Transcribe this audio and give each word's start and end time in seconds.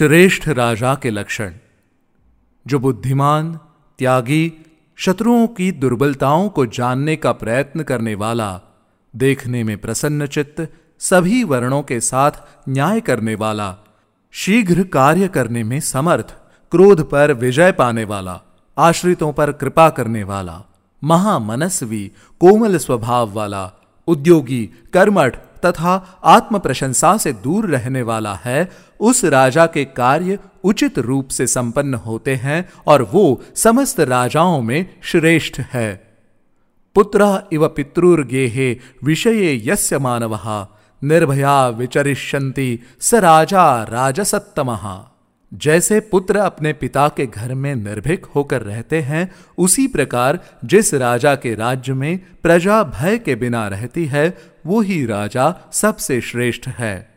श्रेष्ठ 0.00 0.48
राजा 0.48 0.94
के 0.94 1.10
लक्षण। 1.10 1.52
जो 2.66 2.78
बुद्धिमान, 2.78 3.60
त्यागी, 3.98 4.52
शत्रुओं 4.96 5.46
की 5.46 5.72
दुर्बलताओं 5.72 6.48
को 6.48 6.66
जानने 6.66 7.16
का 7.16 7.32
प्रयत्न 7.32 7.82
करने 7.82 8.14
वाला, 8.14 8.60
देखने 9.16 9.64
में 9.64 9.78
प्रसन्न 9.78 10.26
चित्त, 10.26 10.68
सभी 10.98 11.44
वर्णों 11.44 11.82
के 11.82 12.00
साथ 12.00 12.30
न्याय 12.68 13.00
करने 13.00 13.34
वाला, 13.34 13.76
शीघ्र 14.32 14.82
कार्य 14.82 15.28
करने 15.28 15.64
में 15.64 15.80
समर्थ, 15.80 16.34
क्रोध 16.70 17.10
पर 17.10 17.32
विजय 17.32 17.72
पाने 17.72 18.04
वाला, 18.04 18.40
आश्रितों 18.78 19.32
पर 19.32 19.52
कृपा 19.52 19.90
करने 19.90 20.22
वाला, 20.22 20.62
महामनस्वी, 21.04 22.12
कोमल 22.40 22.76
स्वभाव 22.76 23.32
वाला, 23.32 23.72
उद्योगी, 24.06 24.70
कर्मठ 24.92 25.38
तथा 25.64 26.20
आत्म 26.24 26.58
प्रशंसा 26.58 27.16
से 27.16 27.32
दूर 27.32 27.66
रहने 27.66 28.02
वाला 28.02 28.34
है, 28.34 28.70
उस 29.00 29.24
राजा 29.24 29.66
के 29.66 29.84
कार्य 29.84 30.38
उचित 30.64 30.98
रूप 30.98 31.28
से 31.28 31.46
संपन्न 31.46 31.94
होते 31.94 32.34
हैं 32.34 32.68
और 32.86 33.02
वो 33.02 33.42
समस्त 33.54 34.00
राजाओं 34.00 34.62
में 34.62 34.86
श्रेष्ठ 35.02 35.60
है। 35.60 36.16
पुत्र 36.94 37.48
इव 37.52 37.68
पितृर्गेहे 37.68 38.76
विषय 39.04 39.70
यस्य 39.70 39.98
मानव, 39.98 40.66
निर्भया 41.04 41.68
विचरिष्यन्ति 41.68 42.78
स 43.00 43.14
राजा 43.14 43.82
राजसत्तमहा 43.82 45.09
जैसे 45.54 46.00
पुत्र 46.00 46.36
अपने 46.36 46.72
पिता 46.72 47.08
के 47.08 47.26
घर 47.26 47.54
में 47.54 47.74
निर्भीक 47.74 48.24
होकर 48.24 48.62
रहते 48.62 49.00
हैं, 49.00 49.32
उसी 49.58 49.86
प्रकार 49.86 50.38
जिस 50.64 50.94
राजा 50.94 51.34
के 51.34 51.54
राज्य 51.54 51.92
में 51.92 52.20
प्रजा 52.42 52.82
भय 52.82 53.18
के 53.18 53.34
बिना 53.34 53.68
रहती 53.68 54.06
है, 54.06 54.38
वो 54.66 54.80
ही 54.80 55.06
राजा 55.06 55.70
सबसे 55.72 56.20
श्रेष्ठ 56.20 56.68
है। 56.68 57.09